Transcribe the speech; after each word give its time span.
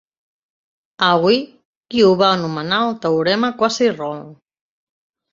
Aull, 1.07 1.35
qui 1.93 2.01
ho 2.05 2.15
va 2.21 2.29
anomenar 2.37 2.79
el 2.85 2.95
teorema 3.03 3.51
Quasi-Rolle. 3.61 4.25